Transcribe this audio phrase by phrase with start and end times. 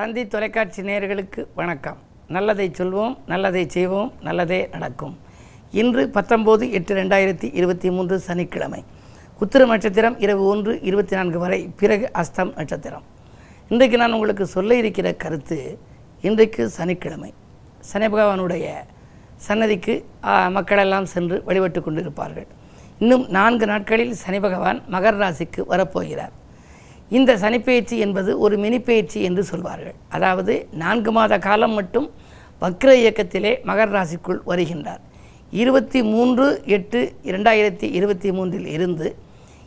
[0.00, 1.96] தந்தி தொலைக்காட்சி நேயர்களுக்கு வணக்கம்.
[2.34, 5.18] நல்லதை சொல்வோம் நல்லதை செய்வோம் நல்லதே நடக்கும்.
[5.80, 8.80] இன்று பத்தொம்போது எட்டு ரெண்டாயிரத்தி இருபத்தி மூன்று சனிக்கிழமை.
[9.42, 13.04] உத்திர நட்சத்திரம் இரவு ஒன்று இருபத்தி நான்கு வரை பிறகு அஸ்தம் நட்சத்திரம்.
[13.68, 15.60] இன்றைக்கு நான் உங்களுக்கு சொல்ல இருக்கிற கருத்து
[16.22, 17.32] இன்றைக்கு சனிக்கிழமை.
[17.92, 18.66] சனி பகவானுடைய
[19.48, 19.96] சன்னதிக்கு
[20.58, 22.50] மக்களெல்லாம் சென்று வழிபட்டு கொண்டிருப்பார்கள்.
[22.98, 26.34] இன்னும் நான்கு நாட்களில் சனி பகவான் மகர ராசிக்கு வரப்போகிறார்.
[27.18, 29.96] இந்த சனிப்பெயர்ச்சி என்பது ஒரு மினிப்பெயர்ச்சி என்று சொல்வார்கள்.
[30.16, 32.06] அதாவது நான்கு மாத காலம் மட்டும்
[32.62, 35.02] வக்ர இயக்கத்திலே மகர ராசிக்குள் வருகின்றார்.
[35.62, 36.46] இருபத்தி மூன்று
[36.76, 39.08] எட்டு இரண்டாயிரத்தி இருபத்தி மூன்றில் இருந்து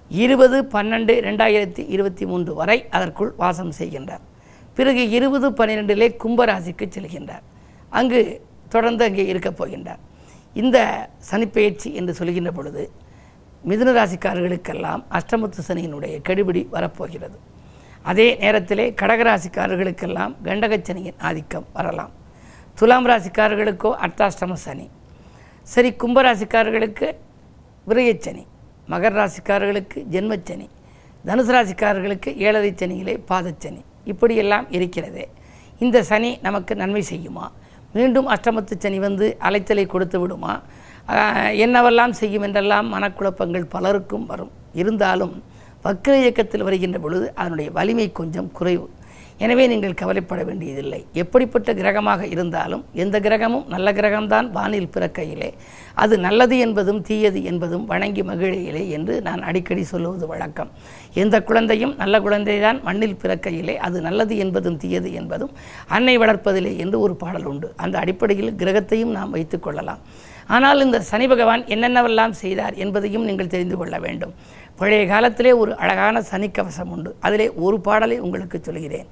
[0.09, 4.23] இருபது பன்னெண்டு ரெண்டாயிரத்தி இருபத்தி மூன்று வரை அதற்குள் வாசம் செய்கின்றார்.
[4.77, 7.43] பிறகு இருபது பன்னிரெண்டிலே கும்பராசிக்கு செல்கின்றார்.
[7.99, 8.21] அங்கு
[8.69, 10.01] தொடர்ந்து அங்கே இருக்கப் போகின்றார்.
[10.61, 10.77] இந்த
[11.31, 12.83] சனிப்பெயர்ச்சி என்று சொல்கின்ற பொழுது
[13.67, 17.39] மிதுன ராசிக்காரர்களுக்கெல்லாம் அஷ்டமத்து சனியினுடைய கெடுபிடி வரப்போகிறது.
[18.01, 22.11] அதே நேரத்திலே கடகராசிக்காரர்களுக்கெல்லாம் கண்டகச்சனியின் ஆதிக்கம் வரலாம்.
[22.75, 24.89] துலாம் ராசிக்காரர்களுக்கோ அர்த்தாஷ்டம சனி.
[25.61, 27.15] சரி கும்பராசிக்காரர்களுக்கு
[27.87, 28.45] விரயச்சனி.
[28.89, 30.67] மகர ராசிக்காரர்களுக்கு ஜென்மச்சனி.
[31.25, 33.81] தனுசு ராசிக்காரர்களுக்கு ஏழரை சனியிலே பாதச்சனி.
[34.03, 35.29] இப்படியெல்லாம் இருக்கிறதே.
[35.79, 37.51] இந்த சனி நமக்கு நன்மை செய்யுமா?
[37.93, 40.61] மீண்டும் அஷ்டமத்து சனி வந்து அலைத்தலை கொடுத்து விடுமா?
[41.63, 44.51] என்னவெல்லாம் செய்யும் என்றெல்லாம் மனக்குழப்பங்கள் பலருக்கும் வரும்.
[44.73, 45.43] இருந்தாலும்
[45.85, 48.89] வக்கர இயக்கத்தில் வருகின்ற பொழுது அதனுடைய வலிமை கொஞ்சம் குறைவு.
[49.37, 51.05] எனவே நீங்கள் கவலைப்பட வேண்டியதில்லை.
[51.13, 55.53] எப்படிப்பட்ட கிரகமாக இருந்தாலும் எந்த கிரகமும் நல்ல கிரகம்தான் வானில் பிறக்கையிலே.
[55.93, 60.71] அது நல்லது என்பதும் தீயது என்பதும் வணங்கி மகிழையிலே என்று நான் அடிக்கடி சொல்லுவது வழக்கம்.
[61.13, 63.75] எந்த குழந்தையும் நல்ல குழந்தைதான் மண்ணில் பிறக்கையிலே.
[63.75, 65.51] அது நல்லது என்பதும் தீயது என்பதும்
[65.87, 67.73] அன்னை வளர்ப்பதிலே என்று ஒரு பாடல் உண்டு.
[67.75, 70.03] அந்த அடிப்படையில் கிரகத்தையும் நாம் வைத்துக்கொள்ளலாம்
[70.47, 74.33] ஆனால் இந்த சனி பகவான் என்னென்னவெல்லாம் செய்தார் என்பதையும் நீங்கள் தெரிந்து கொள்ள வேண்டும்.
[74.75, 77.15] பழைய காலத்திலே ஒரு அழகான சனிக்கவசம் உண்டு.
[77.19, 79.07] அதிலே ஒரு பாடலை உங்களுக்கு சொல்கிறேன்.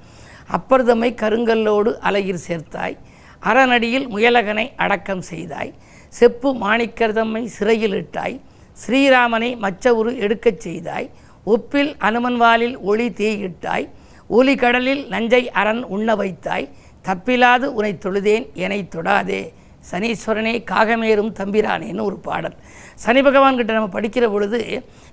[0.52, 2.96] அப்பர்தமை கருங்கல்லோடு அலையில் சேர்த்தாய்.
[3.42, 5.72] அறநடியில் முயலகனை அடக்கம் செய்தாய்.
[6.08, 8.40] செப்பு மாணிக்கர்தம்மை சிறையில் இட்டாய்.
[8.86, 11.10] ஸ்ரீராமனை மச்சவுரு எடுக்கச் செய்தாய்.
[11.44, 13.88] ஒப்பில் அனுமன்வாலில் ஒளி தீயிட்டாய்.
[14.28, 16.68] ஒலி கடலில் நஞ்சை அரண் உண்ண வைத்தாய்.
[17.04, 19.52] தப்பிலாது உனை தொழுதேன் எனை தொடாதே.
[19.90, 22.56] சனீஸ்வரனே காகமேறும் தம்பிரானேன்னு ஒரு பாடல்.
[23.04, 24.60] சனி பகவான்கிட்ட நம்ம படிக்கிற பொழுது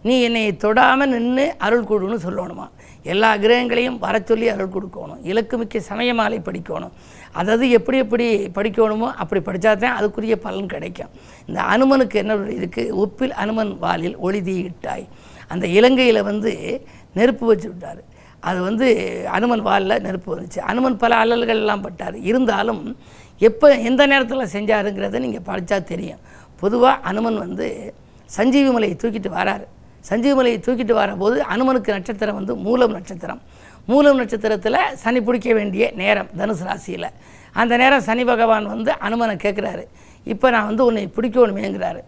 [0.07, 2.67] நீ என்னை தொடாமல் நின்று அருள் கொடுன்னு சொல்லணுமா?
[3.13, 5.21] எல்லா கிரகங்களையும் வர சொல்லி அருள் கொடுக்கணும்.
[5.31, 6.93] இலக்குமிக்க சமய மாலை படிக்கணும்.
[7.39, 8.27] அதாவது எப்படி எப்படி
[8.57, 11.11] படிக்கணுமோ அப்படி படித்தா தான் அதுக்குரிய பலன் கிடைக்கும்.
[11.49, 15.05] இந்த அனுமனுக்கு என்ன இருக்குது உப்பில் அனுமன் வாலில் ஒளிதி இட்டாய்
[15.53, 16.51] அந்த இலங்கையில் வந்து
[17.19, 18.01] நெருப்பு வச்சு விட்டார்.
[18.49, 18.87] அது வந்து
[19.37, 20.59] அனுமன் வாலில் நெருப்பு வந்துச்சு.
[20.71, 22.17] அனுமன் பல அல்லல்கள்லாம் பட்டார்.
[22.29, 22.83] இருந்தாலும்
[23.47, 26.21] எப்போ எந்த நேரத்தில் செஞ்சாருங்கிறத நீங்கள் படித்தா தெரியும்.
[26.61, 27.67] பொதுவாக அனுமன் வந்து
[28.37, 29.65] சஞ்சீவி மலையை தூக்கிட்டு வராரு.
[30.09, 33.41] சஞ்சீவி மலையை தூக்கிட்டு வரபோது அனுமனுக்கு நட்சத்திரம் வந்து மூலம் நட்சத்திரம்.
[33.91, 37.09] மூலம் நட்சத்திரத்தில் சனி பிடிக்க வேண்டிய நேரம் தனுசு ராசியில்.
[37.61, 39.85] அந்த நேரம் சனி பகவான் வந்து அனுமனை கேட்குறாரு
[40.33, 42.01] இப்போ நான் வந்து உன்னை பிடிக்கணுமேங்கிறாரு.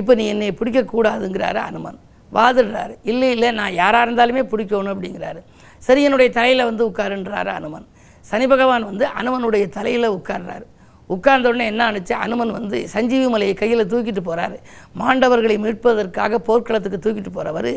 [0.00, 1.98] இப்போ நீ என்னை பிடிக்கக்கூடாதுங்கிறாரு அனுமன்.
[2.36, 2.94] வாதிடுறாரு.
[3.10, 5.40] இல்லை இல்லை நான் யாராக இருந்தாலுமே பிடிக்கணும் அப்படிங்கிறாரு.
[5.86, 7.86] சரி என்னுடைய தலையில் வந்து உட்காருன்றாரு அனுமன்.
[8.30, 10.64] சனி பகவான் வந்து அனுமனுடைய தலையில் உட்கார்றாரு.
[11.14, 12.14] உட்கார்ந்தோடனே என்ன ஆணுச்சு?
[12.24, 14.58] அனுமன் வந்து சஞ்சீவி மலையை கையில் தூக்கிட்டு போகிறாரு
[15.00, 17.72] மாண்டவர்களை மீட்பதற்காக போர்க்களத்துக்கு தூக்கிட்டு போகிறவர்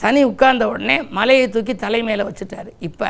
[0.00, 2.70] சனி உட்கார்ந்த உடனே மலையை தூக்கி தலை மேலே வச்சுட்டாரு.
[2.78, 3.08] இப்போ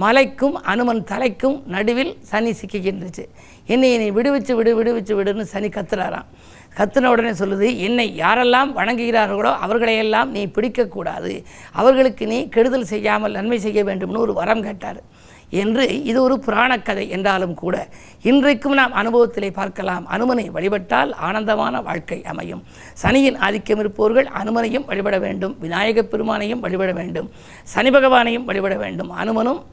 [0.00, 3.24] மலைக்கும் அனுமன் தலைக்கும் நடுவில் சனி சிக்கிக்கின்றுச்சு.
[3.66, 6.28] என்னை என்னை விடுவிச்சு விடு விடுவிச்சு விடுன்னு சனி கத்துறாராம்.
[6.76, 11.44] கத்துன உடனே சொல்லுது என்னை யாரெல்லாம் வணங்குகிறார்களோ அவர்களையெல்லாம் நீ பிடிக்கக்கூடாது.
[11.72, 15.02] அவர்களுக்கு நீ கெடுதல் செய்யாமல் நன்மை செய்ய வேண்டும்னு ஒரு வரம் கேட்டார்.
[15.50, 17.88] என்று இது ஒரு புராணக் கதை என்றாலும் கூட
[18.22, 22.62] இன்றைக்கும் நாம் அனுபவத்திலே பார்க்கலாம் அனுமனை வழிபட்டால் ஆனந்தமான வாழ்க்கை அமையும்.
[22.92, 27.30] சனியின் ஆதிக்கம் இருப்பவர்கள் அனுமனையும் வழிபட வேண்டும் விநாயகப் பெருமானையும் வழிபட வேண்டும்
[27.62, 29.10] சனி பகவானையும் வழிபட வேண்டும்.
[29.10, 29.64] அனுமனும்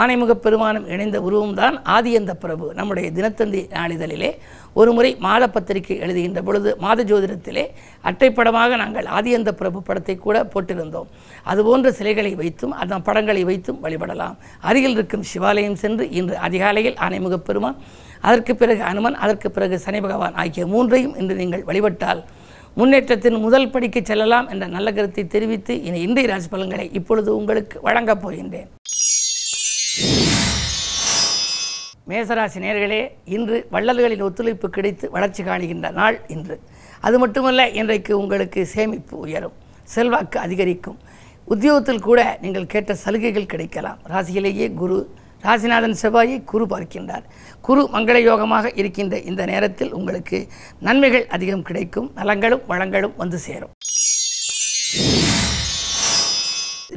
[0.00, 2.66] ஆனைமுகப் பெருமானும் இணைந்த உருவம்தான் ஆதியந்த பிரபு.
[2.74, 4.30] நம்முடைய தினத்தந்தி நாளிதழிலே
[4.72, 7.64] ஒரு முறை மாத பத்திரிகை எழுதுகின்ற பொழுது மாத ஜோதிடத்திலே
[8.08, 11.08] அட்டைப்படமாக நாங்கள் ஆதியந்த பிரபு படத்தை கூட போட்டிருந்தோம்.
[11.44, 14.36] அதுபோன்ற சிலைகளை வைத்தும் அந்த படங்களை வைத்தும் வழிபடலாம்.
[14.60, 17.78] அருகில் இருக்கும் சிவாலயம் சென்று இன்று அதிகாலையில் ஆனைமுகப் பெருமான்
[18.20, 22.22] அதற்கு பிறகு அனுமன் அதற்கு பிறகு சனி பகவான் ஆகிய மூன்றையும் இன்று நீங்கள் வழிபட்டால்
[22.76, 28.22] முன்னேற்றத்தின் முதல் படிக்கு செல்லலாம் என்ற நல்ல கருத்தை தெரிவித்து இனி இன்றைய ராசி பலன்களை இப்பொழுது உங்களுக்கு வழங்கப்
[28.22, 28.70] போகின்றேன்.
[32.08, 32.98] மேசராசி நேர்களே
[33.34, 36.56] இன்று வள்ளல்களின் ஒத்துழைப்பு கிடைத்து வளர்ச்சி காணுகின்ற நாள் இன்று.
[37.06, 39.54] அது மட்டுமல்ல இன்றைக்கு உங்களுக்கு சேமிப்பு உயரும்
[39.94, 40.98] செல்வாக்கு அதிகரிக்கும்.
[41.52, 44.00] உத்தியோகத்தில் கூட நீங்கள் கேட்ட சலுகைகள் கிடைக்கலாம்.
[44.12, 44.98] ராசியிலேயே குரு
[45.46, 47.24] ராசிநாதன் செவ்வாயை குரு பார்க்கின்றார்.
[47.68, 50.40] குரு மங்கள யோகமாக இருக்கின்ற இந்த நேரத்தில் உங்களுக்கு
[50.88, 53.72] நன்மைகள் அதிகம் கிடைக்கும் நலங்களும் வளங்களும் வந்து சேரும்.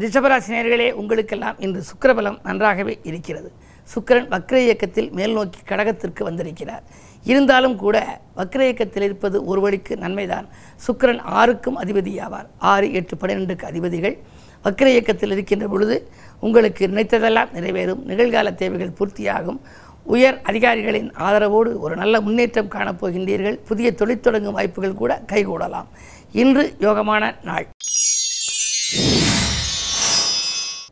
[0.04, 3.50] ரிஷபராசினியர்களே உங்களுக்கெல்லாம் இன்று சுக்கரபலம் நன்றாகவே இருக்கிறது.
[3.96, 6.84] சுக்கிரன் வக்ர இயக்கத்தில் மேல் நோக்கி கடகத்திற்கு வந்திருக்கிறார்.
[7.24, 10.48] இருந்தாலும் கூட வக்ர இயக்கத்தில் இருப்பது ஒரு வழிக்கு நன்மைதான்.
[10.88, 12.46] சுக்கிரன் ஆறுக்கும் அதிபதியாவார்.
[12.58, 14.18] ஆறு எட்டு பன்னிரெண்டுக்கு அதிபதிகள்.
[14.64, 16.08] வக்ர இயக்கத்தில் இருக்கின்ற பொழுது
[16.40, 18.04] உங்களுக்கு நினைத்ததெல்லாம் நிறைவேறும்.
[18.08, 19.60] நிகழ்கால தேவைகள் பூர்த்தியாகும்.
[20.04, 23.60] உயர் அதிகாரிகளின் ஆதரவோடு ஒரு நல்ல முன்னேற்றம் காணப்போகின்றீர்கள்.
[23.68, 25.86] புதிய தொழில் தொடங்கும் வாய்ப்புகள் கூட கைகூடலாம்.
[26.32, 27.68] இன்று யோகமான நாள்.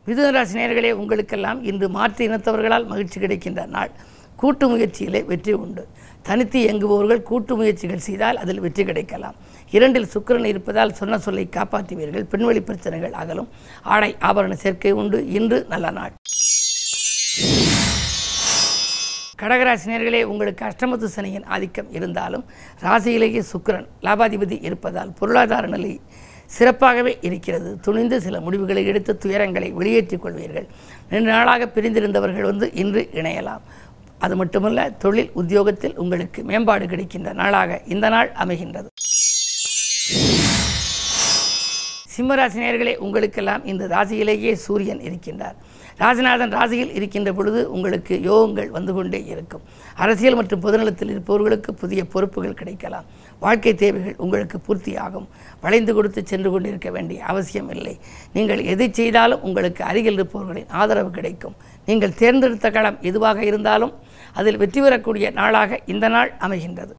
[0.06, 3.90] மிதுனராசி நேர்களே உங்களுக்கெல்லாம் இன்று மாற்று இனத்தவர்களால் மகிழ்ச்சி கிடைக்கின்ற நாள்.
[4.36, 5.88] கூட்டு முயற்சியிலே வெற்றி உண்டு.
[6.22, 9.34] தனித்து இயங்குபவர்கள் கூட்டு முயற்சிகள் செய்தால் அதில் வெற்றி கிடைக்கலாம்.
[9.70, 12.22] இரண்டில் சுக்கிரன் இருப்பதால் சொன்ன சொல்லை காப்பாற்றுவீர்கள்.
[12.22, 13.48] பெண்வெளி பிரச்சனைகள் அகலும்.
[13.82, 15.20] ஆடை ஆபரண சேர்க்கை உண்டு.
[15.28, 16.14] இன்று நல்ல நாள்.
[19.40, 22.44] கடகராசினியர்களே உங்களுக்கு அஷ்டமத்து சனியின் ஆதிக்கம் இருந்தாலும்
[22.82, 26.00] ராசியிலேயே சுக்கிரன் லாபாதிபதி இருப்பதால் பொருளாதார நிலை
[26.58, 27.80] சிறப்பாகவே இருக்கிறது.
[27.80, 30.66] துணிந்து சில முடிவுகளை எடுத்து துயரங்களை வெளியேற்றிக் கொள்வீர்கள்.
[31.10, 33.60] ரெண்டு நாளாக பிரிந்திருந்தவர்கள் வந்து இன்று இணையலாம்.
[34.18, 38.86] அது மட்டுமல்ல தொழில் உத்தியோகத்தில் உங்களுக்கு மேம்பாடு கிடைக்கின்ற நாளாக இந்த நாள் அமைகின்றது.
[42.16, 45.56] சிம்மராசினியர்களே உங்களுக்கெல்லாம் இந்த ராசியிலேயே சூரியன் இருக்கின்றார்.
[46.00, 49.62] ராசிநாதன் ராசியில் இருக்கின்ற பொழுது உங்களுக்கு யோகங்கள் வந்து கொண்டே இருக்கும்.
[50.04, 53.06] அரசியல் மற்றும் பொதுநலத்தில் இருப்பவர்களுக்கு புதிய பொறுப்புகள் கிடைக்கலாம்.
[53.44, 55.26] வாழ்க்கை தேவைகள் உங்களுக்கு பூர்த்தியாகும்.
[55.64, 57.94] வளைந்து கொடுத்து சென்று கொண்டிருக்க வேண்டிய அவசியம் இல்லை.
[58.36, 61.56] நீங்கள் எதை செய்தாலும் உங்களுக்கு அருகில் இருப்பவர்களின் ஆதரவு கிடைக்கும்.
[61.88, 63.94] நீங்கள் தேர்ந்தெடுத்த களம் எதுவாக இருந்தாலும்
[64.40, 66.94] அதில் வெற்றி பெறக்கூடிய நாளாக இந்த நாள் அமைகின்றது.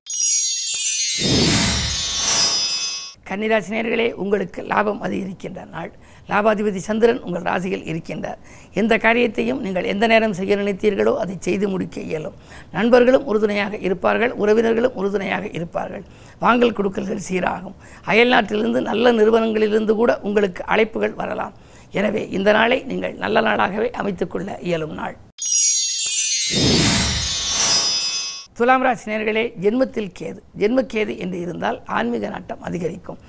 [3.30, 5.92] கன்னிராசினியர்களே உங்களுக்கு லாபம் அதிகரிக்கின்ற நாள்.
[6.32, 8.40] லாபாதிபதி சந்திரன் உங்கள் ராசியில் இருக்கின்றார்.
[8.82, 12.38] எந்த காரியத்தையும் நீங்கள் எந்த நேரம் செய்ய நினைத்தீர்களோ அதை செய்து முடிக்க இயலும்.
[12.78, 16.04] நண்பர்களும் உறுதுணையாக இருப்பார்கள் உறவினர்களும் உறுதுணையாக இருப்பார்கள்.
[16.46, 17.78] வாங்கல் கொடுக்கல்கள் சீராகும்.
[18.12, 21.56] அயல்நாட்டிலிருந்து நல்ல நிறுவனங்களிலிருந்து கூட உங்களுக்கு அழைப்புகள் வரலாம்.
[22.00, 25.16] எனவே இந்த நாளை நீங்கள் நல்ல நாளாகவே அமைத்துக்கொள்ள இயலும் நாள்.
[28.58, 33.20] துலாம் ராசி நேர்களே ஜென்மத்தில் கேது ஜென்மக்கேது என்று இருந்தால் ஆன்மீக நாட்டம் அதிகரிக்கும்.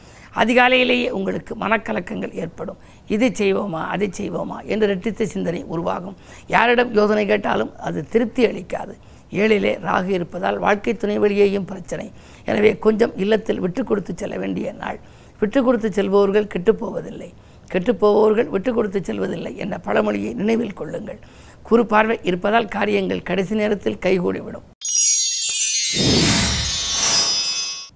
[0.43, 2.79] அதிகாலையிலேயே உங்களுக்கு மனக்கலக்கங்கள் ஏற்படும்.
[3.15, 6.17] இது செய்வோமா அதை செய்வோமா என்று ரெட்டித்த சிந்தனை உருவாகும்.
[6.55, 8.95] யாரிடம் யோசனை கேட்டாலும் அது திருப்தி அளிக்காது.
[9.41, 12.07] ஏழிலே ராகு இருப்பதால் வாழ்க்கை துணை வழியேயும் பிரச்சனை.
[12.51, 15.01] எனவே கொஞ்சம் இல்லத்தில் விட்டு கொடுத்து செல்ல வேண்டிய நாள்.
[15.43, 17.31] விட்டு கொடுத்து செல்பவர்கள் கெட்டுப்போவதில்லை
[17.75, 21.21] கெட்டுப்போபவர்கள் விட்டு கொடுத்து செல்வதில்லை என்ற பழமொழியை நினைவில் கொள்ளுங்கள்.
[21.69, 24.67] குறு பார்வை இருப்பதால் காரியங்கள் கடைசி நேரத்தில் கைகூடிவிடும்.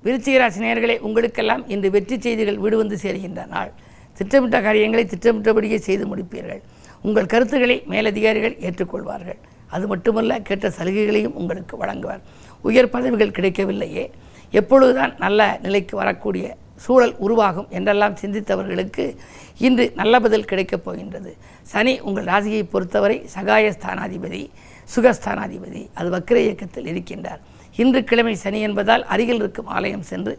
[0.05, 3.73] விருச்சிகராசி ராசி உங்களுக்கெல்லாம் இன்று வெற்றி செய்திகள் வீடு வந்து சேர்கின்ற நாள்.
[4.19, 6.61] திட்டமிட்ட காரியங்களை திட்டமிட்டபடியே செய்து முடிப்பீர்கள்.
[7.03, 9.39] உங்கள் கருத்துக்களை மேலதிகாரிகள் ஏற்றுக்கொள்வார்கள்.
[9.75, 12.23] அது மட்டுமல்ல கேட்ட சலுகைகளையும் உங்களுக்கு வழங்குவார்.
[12.63, 14.11] உயர் பதவிகள் கிடைக்கவில்லையே.
[14.51, 19.17] எப்பொழுதுதான் நல்ல நிலைக்கு வரக்கூடிய சூழல் உருவாகும் என்றெல்லாம் சிந்தித்தவர்களுக்கு
[19.59, 21.37] இன்று நல்ல பதில் கிடைக்கப் போகின்றது.
[21.63, 24.43] சனி உங்கள் ராசியை பொறுத்தவரை சகாய ஸ்தானாதிபதி
[24.95, 27.43] சுகஸ்தானாதிபதி அது வக்கிர இயக்கத்தில் இருக்கின்றார்.
[27.81, 30.33] இன்று கிழமை சனி என்பதால் அருகில் இருக்கும் ஆலயம் சென்று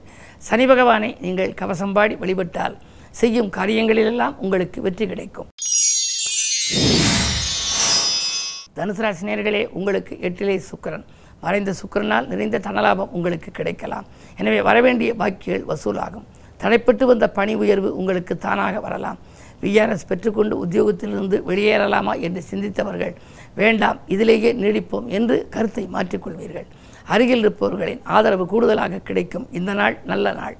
[0.47, 2.75] சனி பகவானை நீங்கள் கவசம்பாடி வழிபட்டால்
[3.19, 5.49] செய்யும் காரியங்களிலெல்லாம் உங்களுக்கு வெற்றி கிடைக்கும்.
[8.77, 11.05] தனுசு ராசினியர்களே உங்களுக்கு எட்டிலே சுக்கிரன்.
[11.43, 14.05] மறைந்த சுக்கிரனால் நிறைந்த தனலாபம் உங்களுக்கு கிடைக்கலாம்.
[14.41, 16.25] எனவே வரவேண்டிய பாக்கியங்கள் வசூலாகும்.
[16.61, 19.17] தடைப்பட்டு வந்த பணி உயர்வு உங்களுக்கு தானாக வரலாம்.
[19.63, 23.13] விஆர்எஸ் பெற்றுக்கொண்டு உத்தியோகத்திலிருந்து வெளியேறலாமா என்று சிந்தித்தவர்கள்
[23.61, 26.67] வேண்டாம் இதிலேயே நீடிப்போம் என்று கருத்தை மாற்றிக்கொள்வீர்கள்.
[27.07, 29.47] அருகில் இருப்பவர்களின் ஆதரவு கூடுதலாக கிடைக்கும்.
[29.51, 30.57] இந்த நாள் நல்ல நாள்.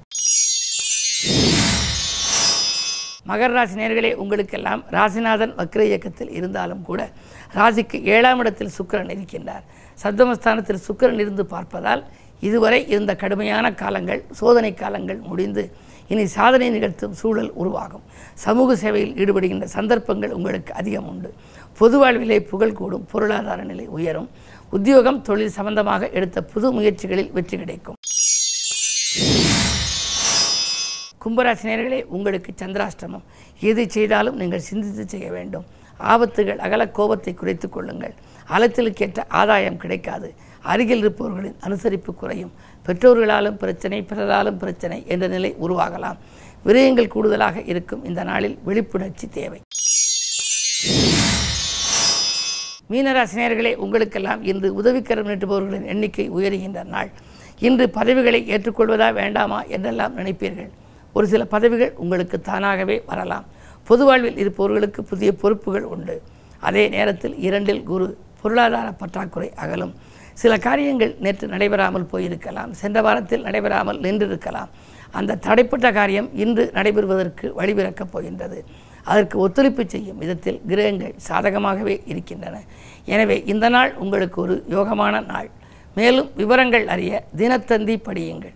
[3.28, 7.10] மகர ராசி நேர்களே உங்களுக்கெல்லாம் ராசிநாதன் வக்ர இயக்கத்தில் இருந்தாலும் கூட
[7.54, 9.64] ராசிக்கு ஏழாம் இடத்தில் சுக்கரன் இருக்கின்றார்.
[10.02, 12.02] சப்தமஸ்தானத்தில் சுக்கிரன் இருந்து பார்ப்பதால்
[12.40, 15.70] இதுவரை இருந்த கடுமையான காலங்கள் சோதனை காலங்கள் முடிந்து
[16.08, 18.02] இனி சாதனை நிகழ்த்தும் சூழல் உருவாகும்.
[18.34, 21.34] சமூக சேவையில் ஈடுபடுகின்ற சந்தர்ப்பங்கள் உங்களுக்கு அதிகம் உண்டு.
[21.78, 24.28] பொது வாழ்விலே புகழ் கூடும் பொருளாதார நிலை உயரும்.
[24.76, 27.96] உத்தியோகம் தொழில் சம்பந்தமாக எடுத்த புது முயற்சிகளில் வெற்றி கிடைக்கும்.
[31.24, 33.24] கும்பராசினியர்களே உங்களுக்கு சந்திராஷ்டமம்
[33.60, 35.64] எது செய்தாலும் நீங்கள் சிந்தித்து செய்ய வேண்டும்.
[36.00, 38.14] ஆபத்துகள் அகல கோபத்தை குறைத்துக் கொள்ளுங்கள்.
[38.48, 40.34] அலத்திலுக்கேற்ற ஆதாயம் கிடைக்காது.
[40.62, 42.52] அருகில் இருப்பவர்களின் அனுசரிப்பு குறையும்.
[42.86, 46.20] பெற்றோர்களாலும் பிரச்சனை பிறராலும் பிரச்சனை என்ற நிலை உருவாகலாம்.
[46.66, 48.04] விரயங்கள் கூடுதலாக இருக்கும்.
[48.04, 49.60] இந்த நாளில் விழிப்புணர்ச்சி தேவை.
[52.94, 57.10] மீனராசினியர்களே உங்களுக்கெல்லாம் இன்று உதவிக்கரம் நீட்டுபவர்களின் எண்ணிக்கை உயருகின்ற நாள்.
[57.58, 60.70] இன்று பதவிகளை ஏற்றுக்கொள்வதா வேண்டாமா என்றெல்லாம் நினைப்பீர்கள்.
[61.12, 63.44] ஒரு சில பதவிகள் உங்களுக்கு தானாகவே வரலாம்.
[63.84, 66.22] பொது வாழ்வில் இருப்பவர்களுக்கு புதிய பொறுப்புகள் உண்டு.
[66.60, 69.94] அதே நேரத்தில் இரண்டில் குரு பொருளாதார பற்றாக்குறை அகலும்.
[70.32, 72.70] சில காரியங்கள் நேற்று நடைபெறாமல் போயிருக்கலாம்.
[72.70, 74.70] சென்ற வாரத்தில் நடைபெறாமல் நின்றிருக்கலாம்.
[75.10, 78.64] அந்த தடைப்பட்ட காரியம் இன்று நடைபெறுவதற்கு வழிபிறக்கப் போகின்றது.
[79.10, 82.56] அதற்கு ஒத்துழைப்பு செய்யும் விதத்தில் கிரகங்கள் சாதகமாகவே இருக்கின்றன.
[83.14, 85.48] எனவே இந்த நாள் உங்களுக்கு ஒரு யோகமான நாள்.
[85.98, 88.54] மேலும் விவரங்கள் அறிய தினத்தந்தி படியுங்கள்.